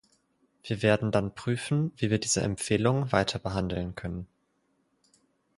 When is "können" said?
3.93-4.25